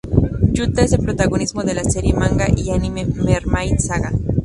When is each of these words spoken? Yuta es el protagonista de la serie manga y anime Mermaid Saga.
Yuta 0.55 0.81
es 0.81 0.93
el 0.93 1.01
protagonista 1.05 1.61
de 1.61 1.75
la 1.75 1.83
serie 1.83 2.15
manga 2.15 2.47
y 2.57 2.71
anime 2.71 3.05
Mermaid 3.05 3.77
Saga. 3.77 4.11